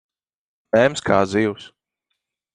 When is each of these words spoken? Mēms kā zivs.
Mēms 0.77 1.05
kā 1.11 1.19
zivs. 1.35 1.69